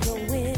[0.00, 0.49] going.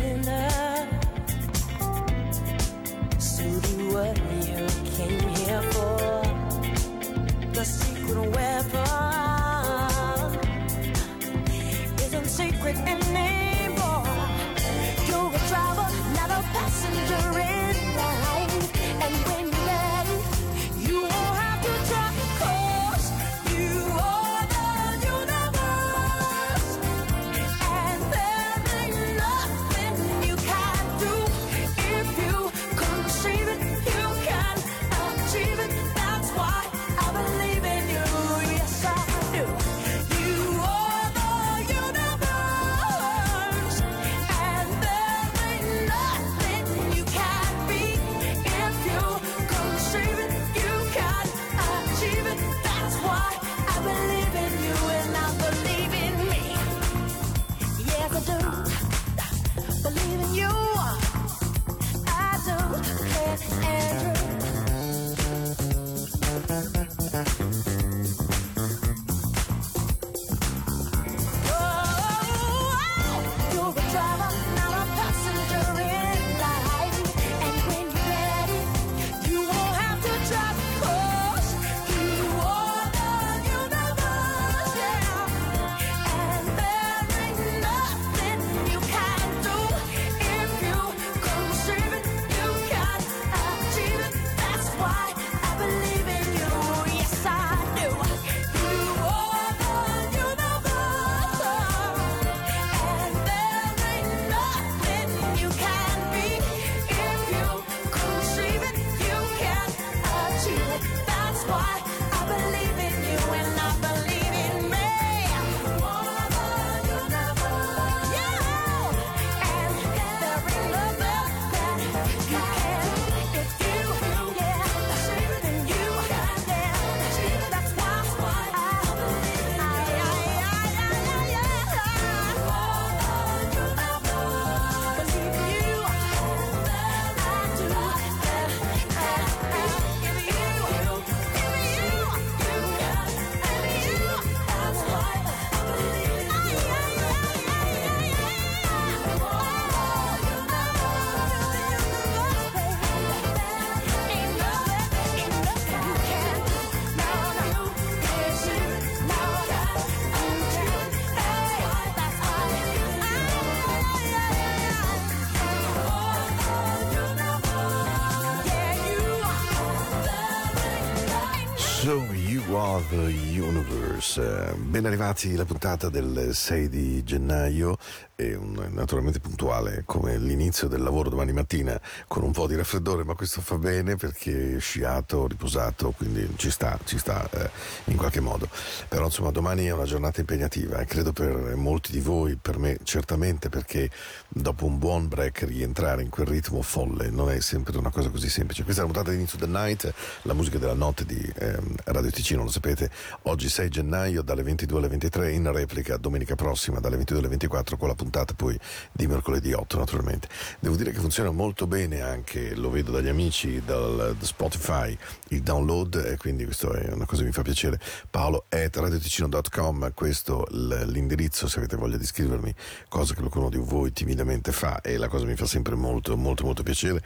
[172.80, 174.20] The Universe.
[174.20, 177.76] Eh, Ben arrivati alla puntata del 6 di gennaio
[178.22, 183.04] e un- naturalmente puntuale come l'inizio del lavoro domani mattina con un po' di raffreddore,
[183.04, 187.50] ma questo fa bene perché sciato, riposato, quindi ci sta, ci sta eh,
[187.86, 188.48] in qualche modo.
[188.88, 192.78] Però insomma domani è una giornata impegnativa e credo per molti di voi, per me
[192.84, 193.90] certamente perché
[194.28, 198.28] dopo un buon break rientrare in quel ritmo folle non è sempre una cosa così
[198.28, 198.62] semplice.
[198.62, 199.92] Questa è la puntata di inizio del night,
[200.22, 202.90] la musica della notte di ehm, Radio Ticino, lo sapete,
[203.22, 207.76] oggi 6 gennaio dalle 22 alle 23 in replica domenica prossima dalle 22 alle 24
[207.76, 208.59] con la puntata poi
[208.93, 210.29] di mercoledì 8 naturalmente.
[210.59, 214.97] Devo dire che funziona molto bene anche, lo vedo dagli amici, dal da Spotify,
[215.29, 217.81] il download e quindi questo è una cosa che mi fa piacere.
[218.11, 222.55] Paolo at radioticino.com, questo l'indirizzo se avete voglia di scrivermi,
[222.88, 226.44] cosa che qualcuno di voi timidamente fa e la cosa mi fa sempre molto molto
[226.44, 227.03] molto piacere.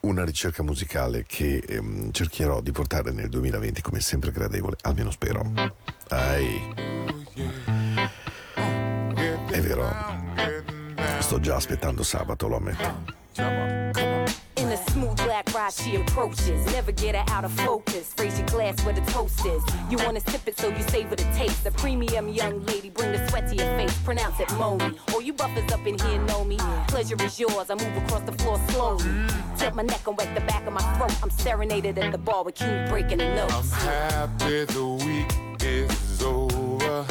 [0.00, 5.50] Una ricerca musicale che ehm, cercherò di portare nel 2020 come sempre gradevole, almeno spero.
[6.08, 6.72] Ai.
[9.50, 10.13] È vero,
[11.24, 13.12] sto già aspettando sabato, lo ammetto.
[14.56, 16.66] In a smooth black surprised she approaches.
[16.72, 18.12] Never get her out of focus.
[18.18, 19.62] Raise your glass where the toast is.
[19.88, 21.64] You wanna sip it so you savor the taste.
[21.66, 23.96] A premium young lady, bring the sweat to your face.
[24.04, 24.98] Pronounce it Moni.
[25.12, 26.58] All you buffers up in here know me.
[26.88, 27.70] Pleasure is yours.
[27.70, 29.04] I move across the floor slowly.
[29.56, 31.16] Tilt my neck and wet the back of my throat.
[31.22, 33.72] I'm serenaded at the bar with King breaking the notes.
[33.72, 37.06] I'm happy the week is over.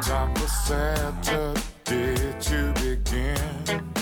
[0.00, 1.79] Time for Saturday
[2.40, 3.92] to begin.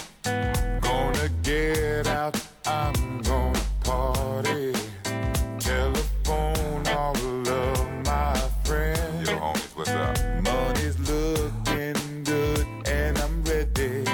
[0.81, 2.37] Gonna get out,
[2.67, 4.73] I'm gonna party.
[5.59, 9.29] Telephone all of my friends.
[9.29, 10.17] Yo, homies, what's up?
[10.45, 14.05] Money's looking good and I'm ready.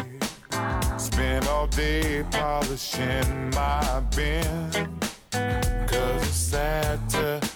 [0.97, 4.99] Spend all day polishing my bin.
[5.87, 7.54] Cause it's Saturday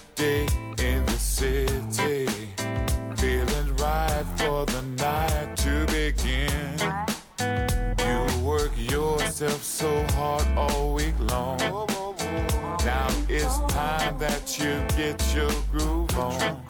[14.61, 16.61] you get your groove on.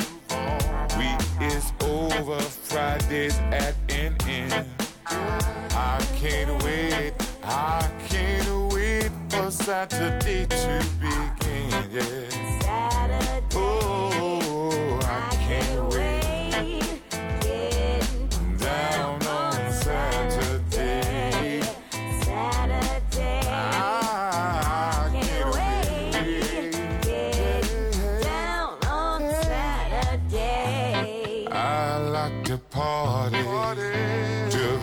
[0.97, 4.65] Week is over, Fridays at an end.
[5.07, 7.13] I can't wait,
[7.43, 11.89] I can't wait for Saturday to begin.
[11.91, 12.59] Yeah.
[12.61, 13.28] Saturday.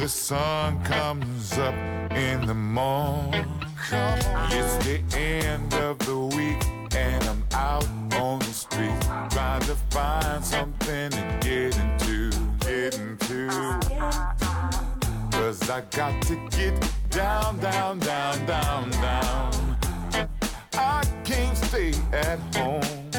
[0.06, 1.74] The sun comes up
[2.12, 3.44] in the morning.
[4.52, 6.62] It's the end of the week
[6.94, 9.00] and I'm out on the street
[9.30, 12.30] trying to find something to get into,
[12.60, 13.48] get into.
[15.32, 19.76] Cause I got to get down, down, down, down, down.
[20.74, 23.10] I can't stay at home.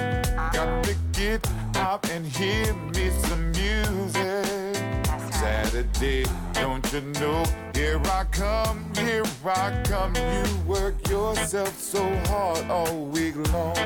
[0.53, 1.45] Got to get
[1.75, 5.06] out and hear me some music.
[5.47, 7.41] Saturday, don't you know?
[7.73, 10.13] Here I come, here I come.
[10.13, 13.77] You work yourself so hard all week long.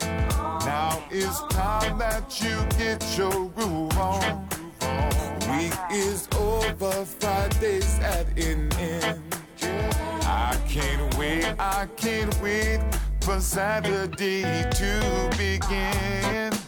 [0.00, 4.48] Now it's time that you get your groove on.
[5.50, 9.20] Week is over, Fridays at an end.
[10.24, 12.80] I can't wait, I can't wait
[13.20, 14.44] for Saturday
[14.80, 16.61] to begin.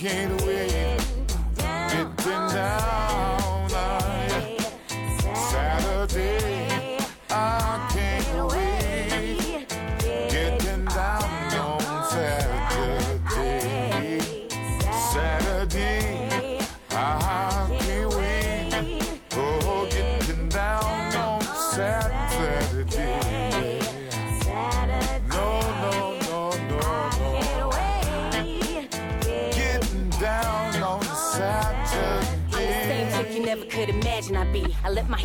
[0.00, 0.57] Can't wait.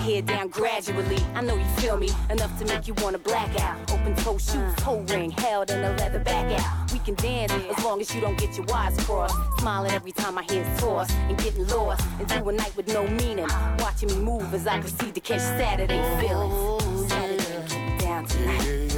[0.04, 1.18] I let my hair down gradually.
[1.34, 3.80] I know you feel me enough to make you wanna black out.
[3.92, 6.92] Open toe shoes, toe ring, held in a leather back out.
[6.92, 9.36] We can dance as long as you don't get your wires crossed.
[9.60, 13.48] Smiling every time I hear toss and getting lost into a night with no meaning.
[13.80, 17.10] Watching me move as I proceed to catch Saturday feelings.
[17.10, 18.92] Saturday, get down tonight.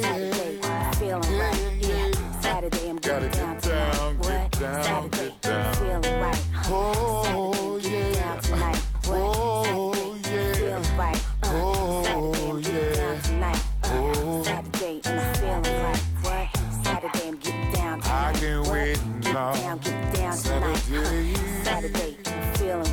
[0.00, 1.60] Saturday, I'm feeling right.
[1.80, 4.18] Yeah, Saturday I'm getting get down tonight.
[4.18, 4.50] What?
[4.58, 5.66] down, Saturday, get down.
[5.66, 6.42] I'm feeling right.
[6.68, 7.55] Oh,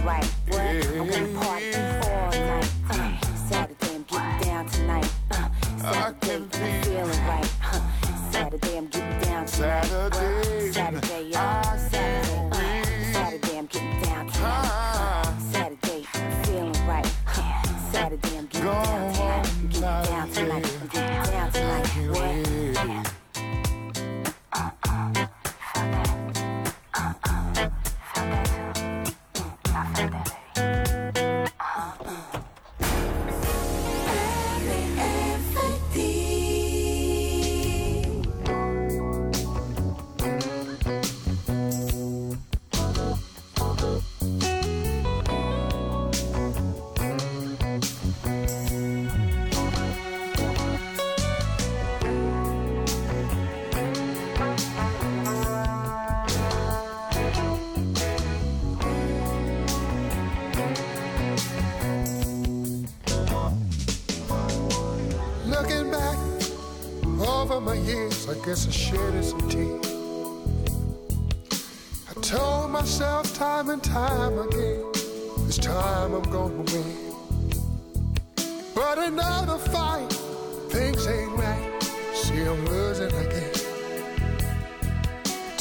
[0.04, 0.26] right.
[0.48, 0.60] What?
[0.60, 2.70] I'm gonna party all night.
[2.90, 5.12] Uh, Saturday, I'm getting down tonight.
[5.32, 6.50] Uh, Saturday, I'm
[6.84, 7.52] feeling right.
[7.64, 9.86] Uh, Saturday, I'm getting down tonight.
[9.86, 10.13] Saturday.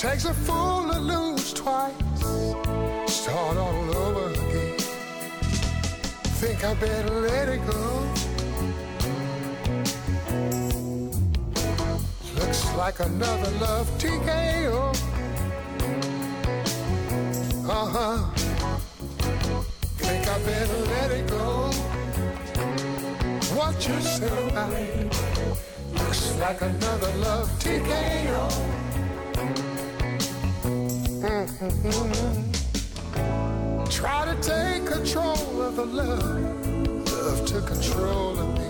[0.02, 1.94] Takes a fool to lose twice.
[3.06, 4.76] Start all over again.
[6.40, 8.10] Think I better let it go.
[12.34, 14.90] Looks like another love TKO.
[17.68, 18.30] Uh huh.
[19.98, 21.70] Think I better let it go.
[23.54, 24.72] What you say about?
[25.94, 28.81] Looks like another love TKO.
[31.22, 31.46] Try
[34.24, 36.66] to take control of the love,
[37.12, 38.64] love took control of me.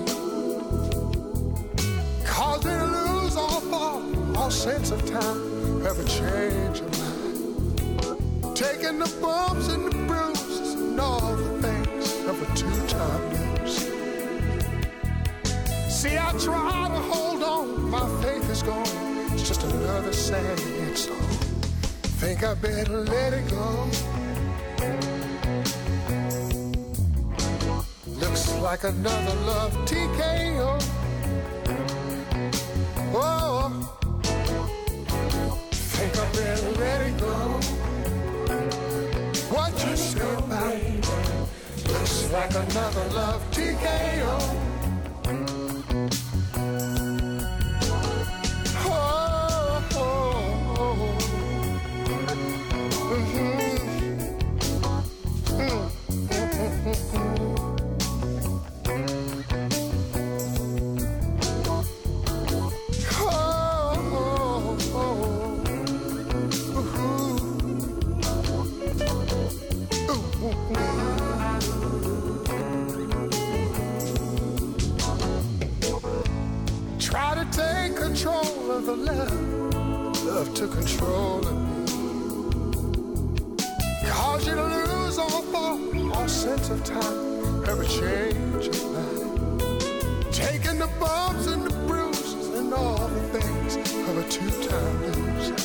[2.27, 8.55] Caused me to lose all thought, all sense of time, ever change of mind.
[8.55, 13.31] Taking the bumps and the bruises and all the things of a two-time
[13.65, 13.95] loser.
[15.89, 18.85] See, I try to hold on, my faith is gone.
[19.33, 20.59] It's just another sad
[20.99, 21.32] song.
[22.23, 23.89] Think I better let it go.
[28.07, 30.81] Looks like another love TKO.
[33.13, 33.73] Oh,
[35.73, 37.35] think I better let it go.
[39.51, 40.77] What you say about?
[41.89, 44.72] Looks like another love TKO.
[78.23, 81.87] Control of the love, love took control of me.
[84.07, 85.81] Cause you to lose all thought,
[86.15, 89.61] all sense of time, every change of mind.
[90.33, 93.75] Taking the bumps and the bruises and all the things
[94.09, 95.57] of a two-time loser.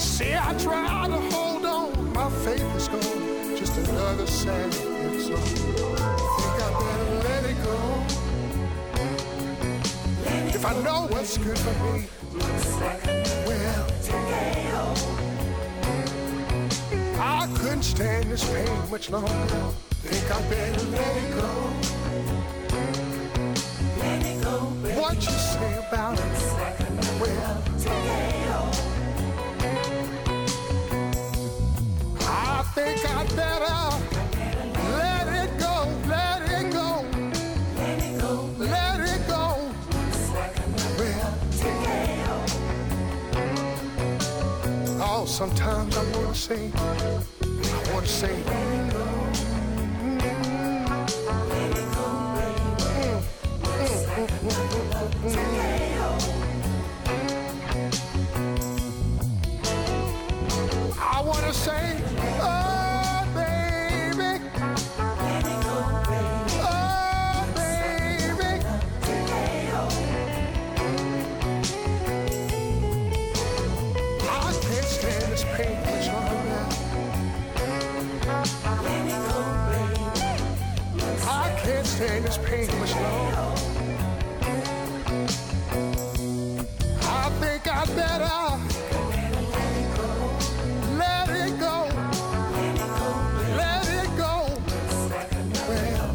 [0.00, 5.36] See, I try to hold on, my faith is gone, just another sad song.
[6.38, 8.05] Think I better let it go.
[10.66, 12.08] I know what's good for me,
[13.46, 13.86] well,
[17.20, 19.30] I couldn't stand this pain much longer.
[20.02, 21.85] Think I better let it go.
[45.36, 48.42] Sometimes I wanna say, I wanna say,
[55.26, 55.55] I
[81.96, 83.36] I can't stand this pain much longer.
[87.02, 88.26] I think I better.
[95.68, 96.14] Well,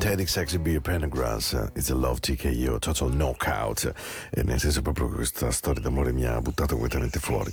[0.00, 3.92] TEDx Exhibit Pendergrass It's a Love TKO Total Knockout
[4.30, 7.52] e nel senso proprio che questa storia d'amore mi ha buttato completamente fuori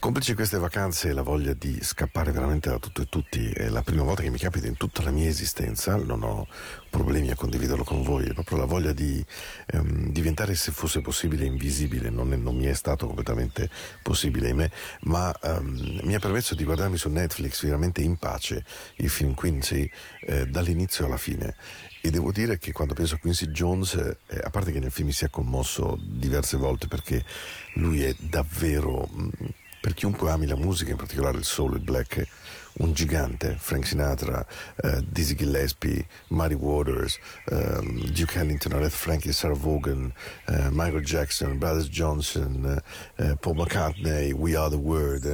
[0.00, 3.82] Complice queste vacanze e la voglia di scappare veramente da tutto e tutti, è la
[3.82, 6.46] prima volta che mi capita in tutta la mia esistenza, non ho
[6.88, 9.22] problemi a condividerlo con voi, è proprio la voglia di
[9.66, 13.68] ehm, diventare, se fosse possibile, invisibile, non, è, non, mi è stato completamente
[14.02, 14.70] possibile, ahimè,
[15.02, 18.64] ma ehm, mi ha permesso di guardarmi su Netflix veramente in pace
[18.96, 19.88] il film Quincy
[20.22, 21.54] eh, dall'inizio alla fine.
[22.00, 25.08] E devo dire che quando penso a Quincy Jones, eh, a parte che nel film
[25.08, 27.22] mi si è commosso diverse volte perché
[27.74, 29.06] lui è davvero...
[29.06, 29.28] Mh,
[29.80, 32.26] per chiunque ami la musica, in particolare il soul il black,
[32.80, 34.44] un gigante, Frank Sinatra,
[34.82, 37.18] uh, Dizzy Gillespie, Muddy Waters,
[37.50, 40.12] um, Duke Ellington, Aretha Franklin, Sarah Vaughan,
[40.48, 42.80] uh, Michael Jackson, Brothers Johnson,
[43.18, 45.26] uh, Paul McCartney, We Are the World,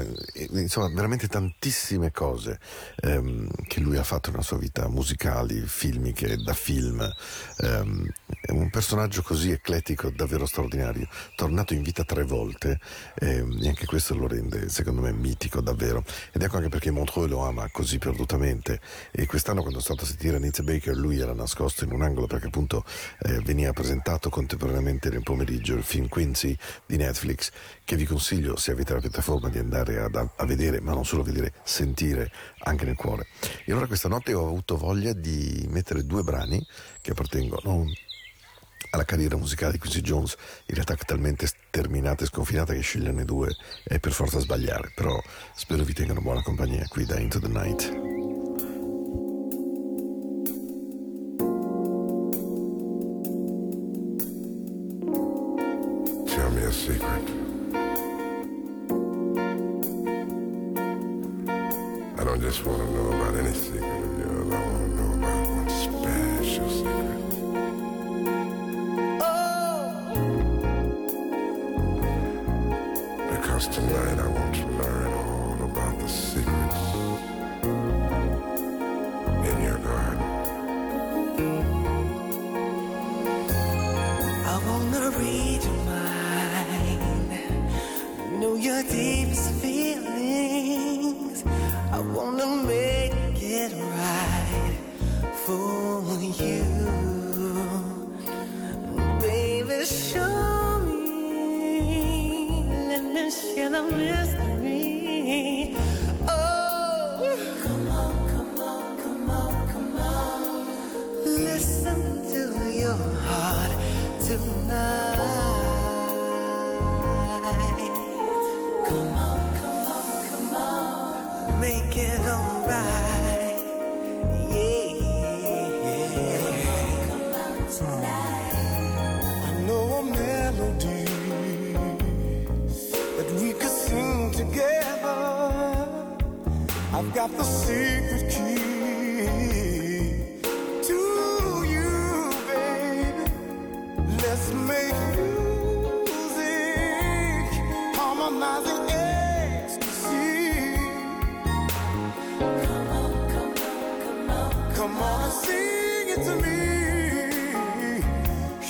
[0.53, 2.59] insomma veramente tantissime cose
[3.03, 7.01] um, che lui ha fatto nella sua vita, musicali, filmiche, da film.
[7.59, 8.09] Um,
[8.41, 12.81] è un personaggio così eclettico, davvero straordinario, tornato in vita tre volte
[13.21, 17.29] ehm, e anche questo lo rende secondo me mitico davvero ed ecco anche perché Montreux
[17.29, 18.81] lo ama così perdutamente.
[19.11, 22.27] E quest'anno quando sono stato a sentire Nizza Baker lui era nascosto in un angolo
[22.27, 22.85] perché appunto
[23.23, 27.51] eh, veniva presentato contemporaneamente nel pomeriggio il film Quincy di Netflix
[27.85, 31.23] che vi consiglio se avete la piattaforma di andare ad, a vedere ma non solo
[31.23, 33.27] vedere, sentire anche nel cuore.
[33.65, 36.65] E allora questa notte ho avuto voglia di mettere due brani
[37.01, 37.85] che appartengono
[38.91, 43.55] alla carriera musicale di Quincy Jones, in realtà talmente terminata e sconfinata che sceglierne due
[43.85, 45.21] è per forza sbagliare, però
[45.55, 48.16] spero vi tengano buona compagnia qui da Into the Night.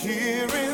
[0.06, 0.65] Here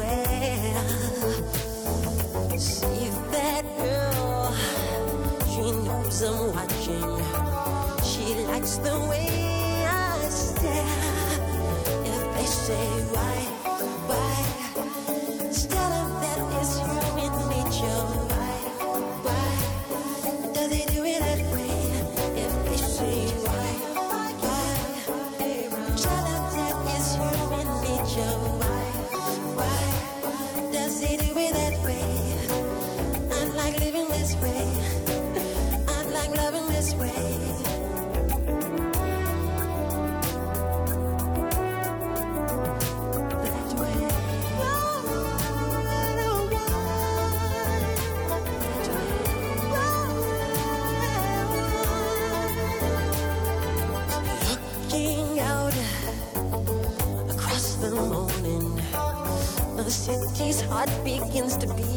[0.00, 0.29] away.
[60.80, 61.89] heart begins to be.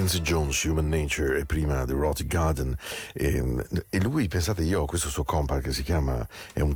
[0.00, 2.74] Quincy Jones, Human Nature e prima The Rotty Garden.
[3.12, 3.44] E,
[3.90, 6.26] e, lui, pensate, io ho questo suo compact che si chiama,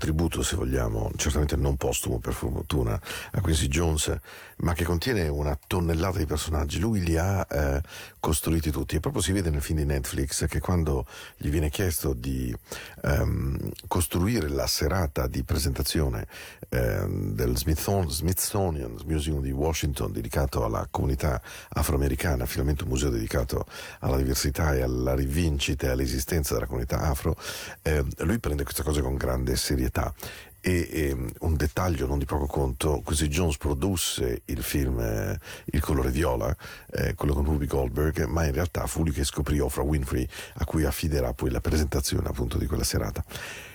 [0.05, 3.01] tributo se vogliamo, certamente non postumo per fortuna
[3.33, 4.14] a Quincy Jones,
[4.57, 7.81] ma che contiene una tonnellata di personaggi, lui li ha eh,
[8.21, 8.97] costruiti tutti.
[8.97, 11.07] E proprio si vede nel film di Netflix che quando
[11.38, 12.55] gli viene chiesto di
[13.03, 16.27] ehm, costruire la serata di presentazione
[16.69, 21.40] ehm, del Smithsonian Museum di Washington dedicato alla comunità
[21.71, 23.64] afroamericana, finalmente un museo dedicato
[24.01, 27.38] alla diversità e alla rivincita e all'esistenza della comunità afro,
[27.81, 29.94] eh, lui prende questa cosa con grande serietà
[30.67, 35.81] E, e, un dettaglio non di poco conto, Quincy Jones produsse il film eh, Il
[35.81, 36.57] colore viola,
[36.91, 40.65] eh, quello con Ruby Goldberg, ma in realtà fu lui che scoprì Oprah Winfrey, a
[40.65, 43.23] cui affiderà poi la presentazione appunto di quella serata.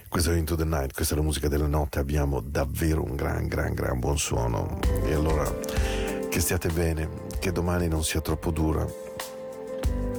[0.10, 3.48] Questo è Into the Night, questa è la musica della notte, abbiamo davvero un gran,
[3.48, 4.80] gran, gran buon suono.
[5.06, 5.44] E allora
[6.28, 7.08] che stiate bene,
[7.40, 8.84] che domani non sia troppo dura,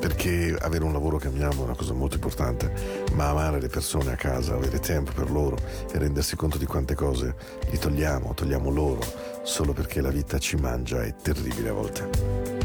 [0.00, 2.72] perché avere un lavoro che amiamo è una cosa molto importante,
[3.12, 5.56] ma amare le persone a casa, avere tempo per loro
[5.92, 7.34] e rendersi conto di quante cose
[7.70, 9.00] li togliamo, togliamo loro,
[9.42, 12.59] solo perché la vita ci mangia è terribile a volte.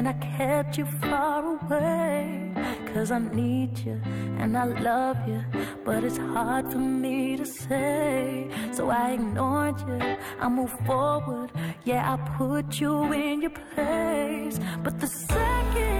[0.00, 2.52] And I kept you far away.
[2.92, 4.00] Cause I need you
[4.38, 5.44] and I love you,
[5.84, 8.48] but it's hard for me to say.
[8.72, 11.50] So I ignored you, I moved forward.
[11.84, 14.58] Yeah, I put you in your place.
[14.82, 15.99] But the second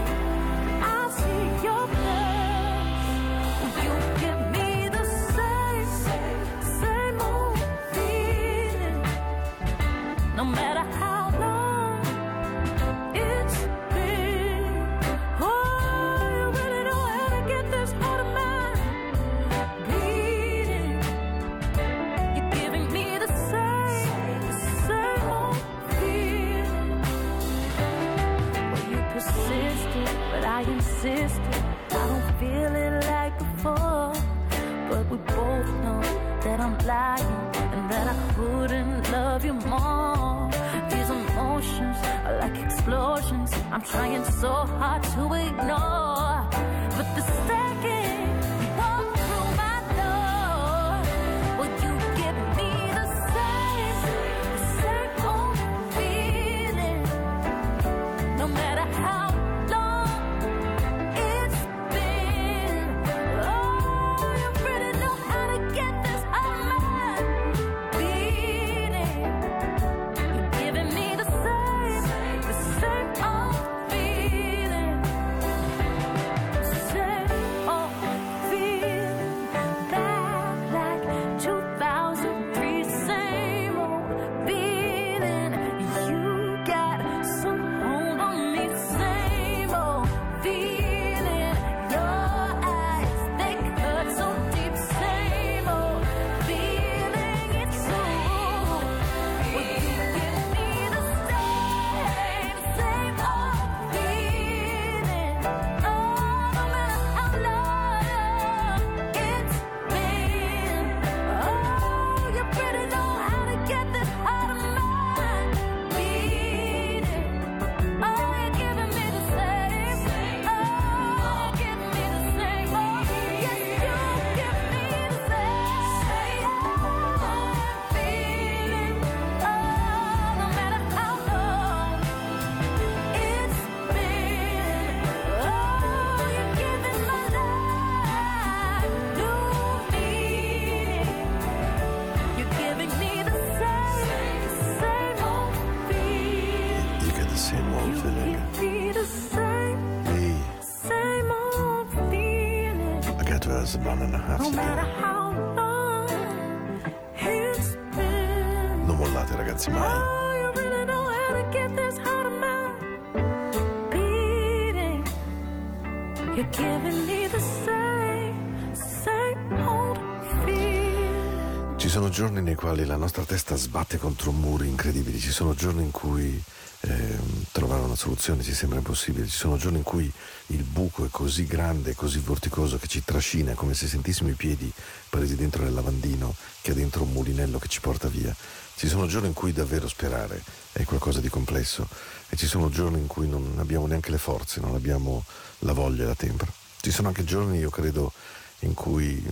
[172.11, 176.43] giorni nei quali la nostra testa sbatte contro muri incredibili, ci sono giorni in cui
[176.81, 177.19] eh,
[177.53, 180.11] trovare una soluzione ci sembra impossibile, ci sono giorni in cui
[180.49, 184.71] il buco è così grande, così vorticoso che ci trascina come se sentissimo i piedi
[185.09, 188.35] presi dentro nel lavandino che ha dentro un mulinello che ci porta via.
[188.75, 190.43] Ci sono giorni in cui davvero sperare
[190.73, 191.89] è qualcosa di complesso
[192.29, 195.25] e ci sono giorni in cui non abbiamo neanche le forze, non abbiamo
[195.61, 196.51] la voglia e la tempra.
[196.81, 198.13] Ci sono anche giorni, io credo,
[198.61, 199.23] in cui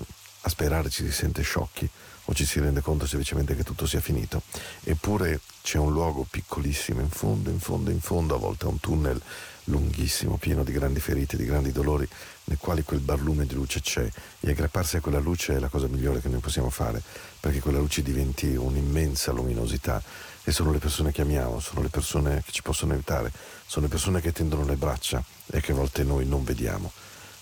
[0.42, 1.88] a sperare ci si sente sciocchi
[2.30, 4.42] o ci si rende conto semplicemente che tutto sia finito.
[4.84, 9.20] Eppure c'è un luogo piccolissimo in fondo, in fondo, in fondo, a volte un tunnel
[9.64, 12.08] lunghissimo, pieno di grandi ferite, di grandi dolori,
[12.44, 14.08] nel quale quel barlume di luce c'è
[14.40, 17.02] e aggrapparsi a quella luce è la cosa migliore che noi possiamo fare,
[17.40, 20.02] perché quella luce diventi un'immensa luminosità
[20.44, 23.30] e sono le persone che amiamo, sono le persone che ci possono aiutare,
[23.66, 26.90] sono le persone che tendono le braccia e che a volte noi non vediamo.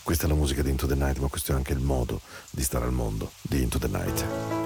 [0.06, 2.20] Questa è la musica di Into the Night, ma questo è anche il modo
[2.52, 4.65] di stare al mondo di Into the Night.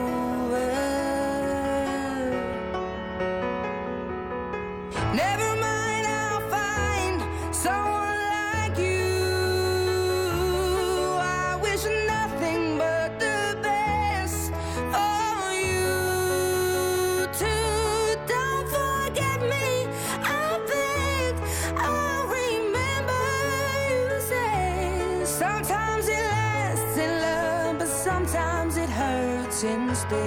[28.03, 30.21] Sometimes it hurts instead.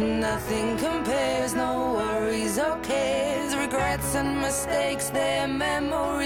[0.00, 6.21] Nothing compares, no worries or cares, regrets and mistakes, their memories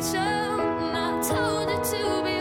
[0.00, 2.37] so I told it to be.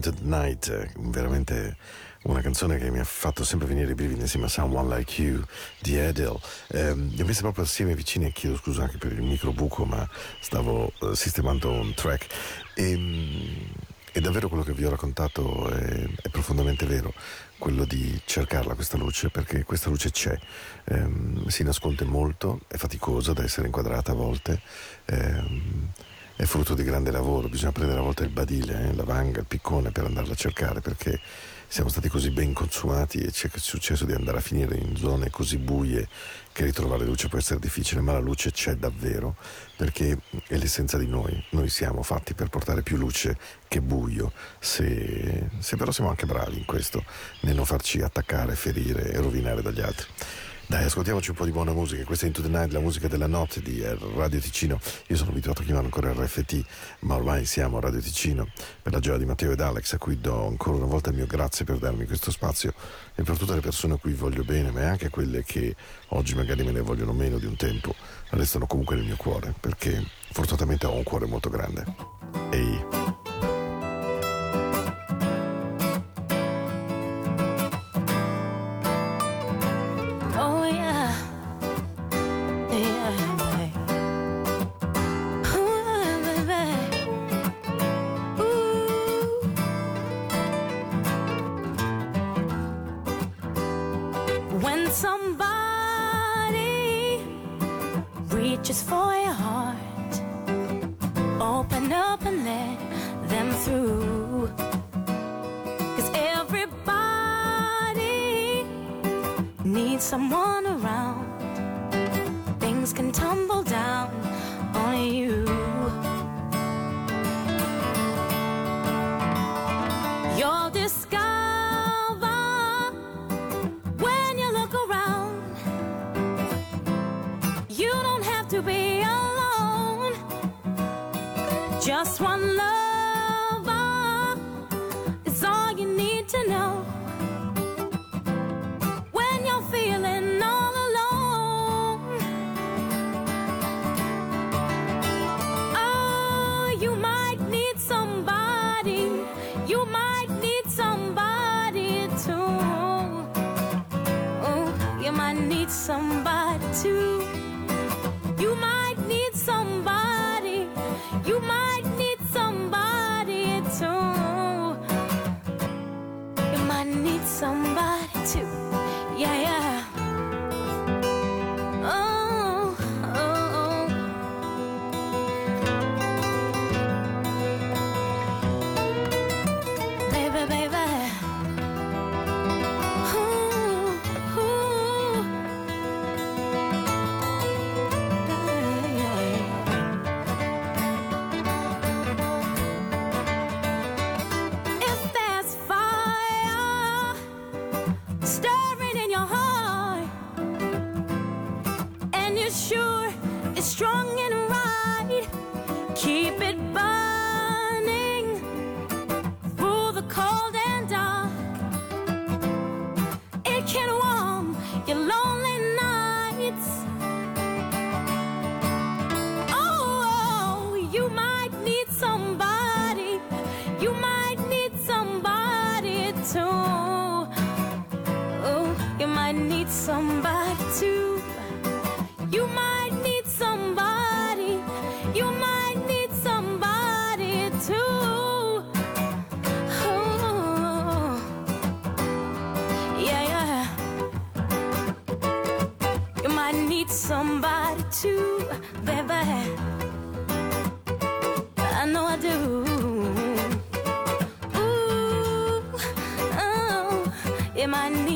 [0.00, 1.76] The Night, eh, veramente
[2.24, 5.42] una canzone che mi ha fatto sempre venire i brividi insieme a Someone Like You
[5.80, 6.38] di Adele.
[6.68, 10.08] Eh, li ho messi proprio assieme vicini e chiedo scusa anche per il microbuco, ma
[10.40, 12.26] stavo eh, sistemando un track.
[12.74, 13.62] E, mm,
[14.10, 17.12] e davvero quello che vi ho raccontato è, è profondamente vero,
[17.56, 20.36] quello di cercarla questa luce, perché questa luce c'è,
[20.90, 24.60] Ehm, si nasconde molto, è faticosa da essere inquadrata a volte,
[25.06, 25.88] ehm,
[26.38, 29.44] è frutto di grande lavoro, bisogna prendere a volte il badile, eh, la vanga, il
[29.44, 31.18] piccone per andarla a cercare, perché
[31.66, 35.30] siamo stati così ben consumati e ci è successo di andare a finire in zone
[35.30, 36.08] così buie
[36.52, 39.34] che ritrovare luce può essere difficile, ma la luce c'è davvero
[39.76, 40.16] perché
[40.46, 41.44] è l'essenza di noi.
[41.50, 43.36] Noi siamo fatti per portare più luce
[43.66, 44.30] che buio,
[44.60, 47.04] se, se però siamo anche bravi in questo,
[47.40, 50.06] nel non farci attaccare, ferire e rovinare dagli altri.
[50.68, 52.04] Dai, ascoltiamoci un po' di buona musica.
[52.04, 53.82] Questa è Into the Night, la musica della notte di
[54.14, 54.78] Radio Ticino.
[55.06, 56.62] Io sono abituato a chiamare ancora RFT,
[57.00, 58.46] ma ormai siamo a Radio Ticino
[58.82, 61.24] per la gioia di Matteo ed Alex, a cui do ancora una volta il mio
[61.24, 62.74] grazie per darmi questo spazio
[63.14, 65.74] e per tutte le persone a cui voglio bene, ma anche quelle che
[66.08, 67.94] oggi magari me ne vogliono meno di un tempo,
[68.32, 71.82] restano comunque nel mio cuore, perché fortunatamente ho un cuore molto grande.
[72.50, 73.57] Ehi.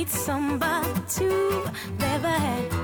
[0.02, 1.62] need somebody to
[1.96, 2.81] grab a.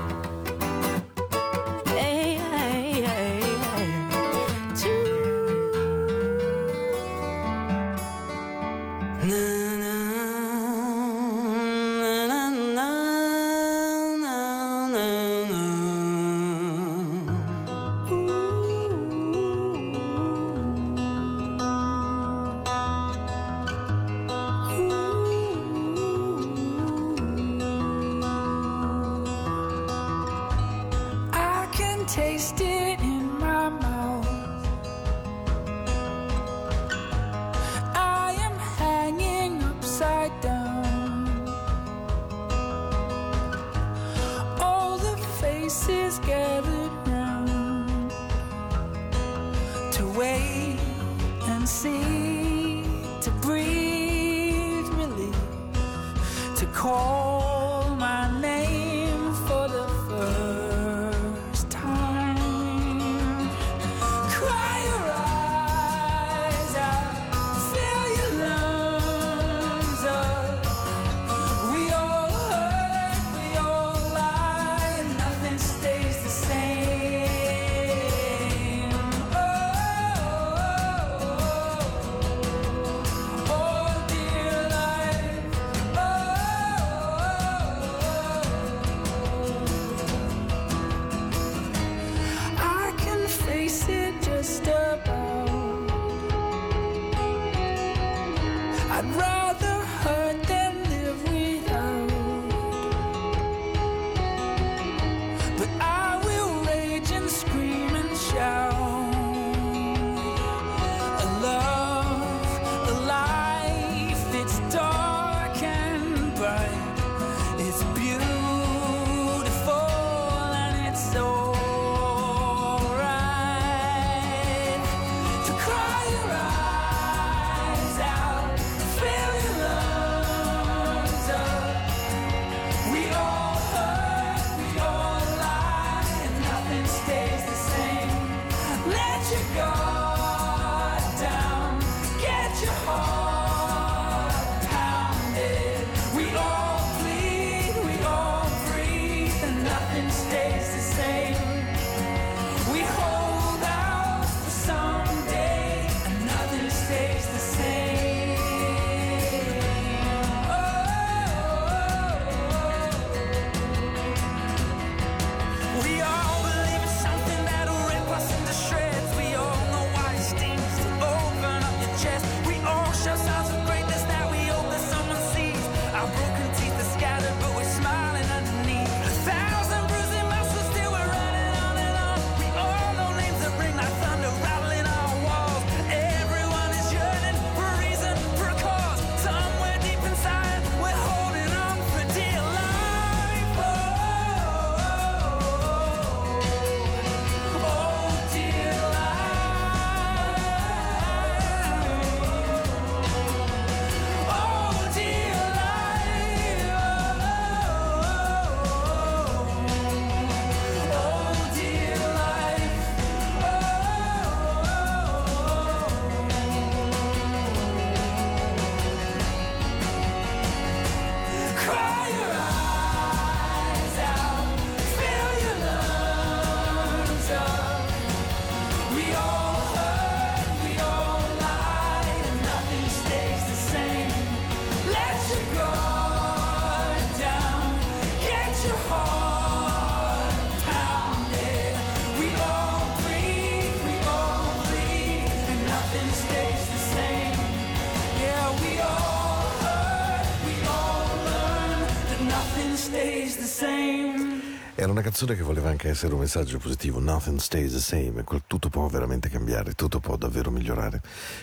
[255.19, 257.01] canzone che voleva anche essere un messaggio positivo.
[257.01, 258.23] Nothing stays the same.
[258.47, 261.01] Tutto può veramente cambiare, tutto può davvero migliorare.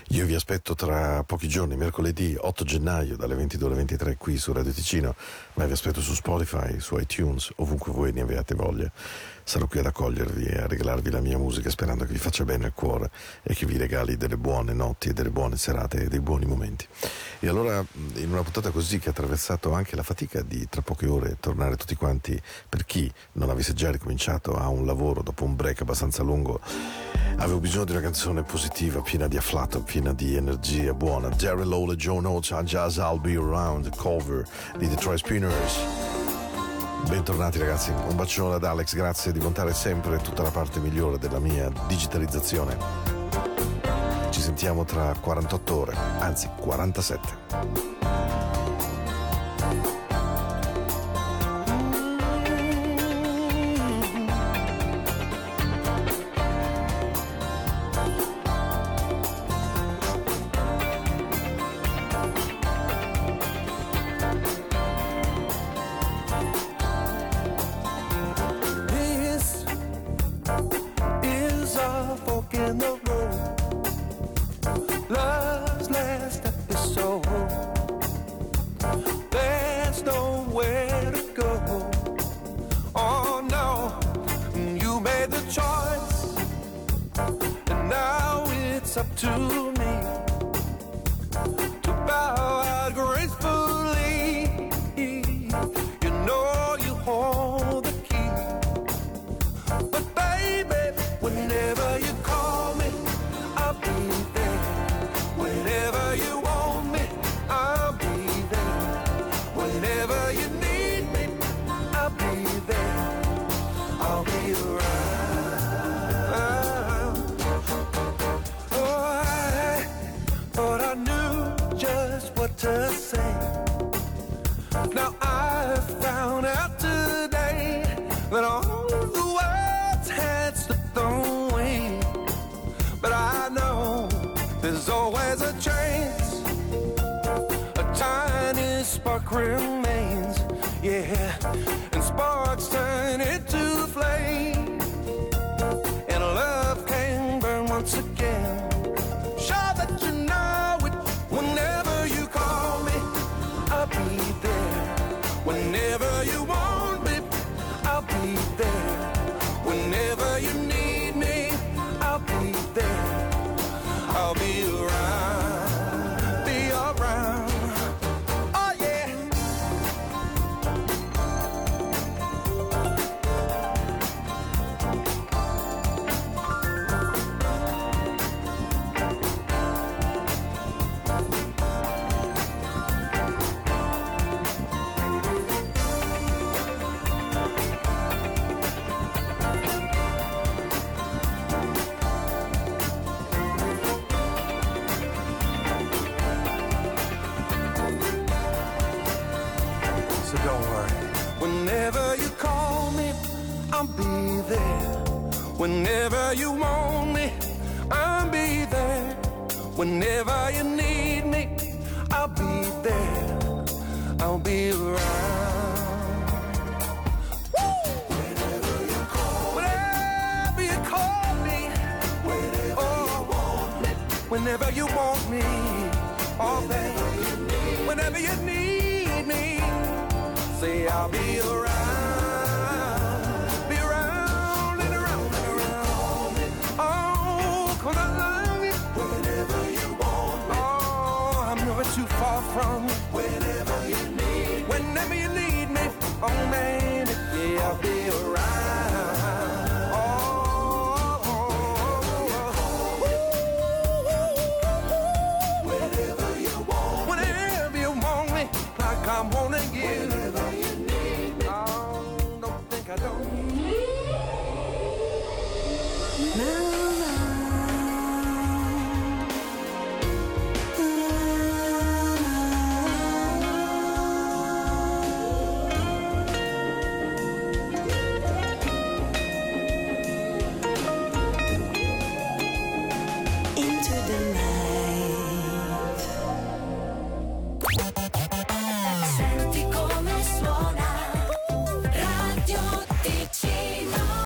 [0.09, 4.55] Io vi aspetto tra pochi giorni, mercoledì 8 gennaio, dalle 22 alle 23 qui su
[4.55, 5.15] Radio Ticino,
[5.55, 8.91] ma vi aspetto su Spotify, su iTunes, ovunque voi ne abbiate voglia.
[9.49, 12.65] Sarò qui ad accogliervi e a regalarvi la mia musica, sperando che vi faccia bene
[12.65, 13.13] al cuore
[13.45, 16.85] e che vi regali delle buone notti e delle buone serate e dei buoni momenti.
[17.39, 17.83] E allora,
[18.15, 21.77] in una puntata così che ha attraversato anche la fatica di tra poche ore tornare
[21.77, 22.37] tutti quanti,
[22.69, 26.59] per chi non avesse già ricominciato a un lavoro dopo un break abbastanza lungo,
[27.37, 31.29] avevo bisogno di una canzone positiva, piena di afflato, piena di energia buona.
[31.29, 34.45] Jerry Lowell e Joe Notes a Jazz I'll Be Around, cover
[34.77, 36.26] di Detroit Spinners.
[37.09, 41.39] Bentornati ragazzi, un bacione ad Alex, grazie di contare sempre tutta la parte migliore della
[41.39, 42.77] mia digitalizzazione.
[44.31, 48.76] Ci sentiamo tra 48 ore, anzi 47.
[89.17, 89.66] To